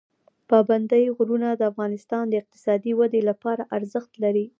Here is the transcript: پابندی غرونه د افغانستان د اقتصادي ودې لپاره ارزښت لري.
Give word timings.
پابندی 0.49 1.05
غرونه 1.17 1.49
د 1.55 1.61
افغانستان 1.71 2.23
د 2.29 2.33
اقتصادي 2.41 2.91
ودې 2.95 3.21
لپاره 3.29 3.63
ارزښت 3.77 4.11
لري. 4.23 4.45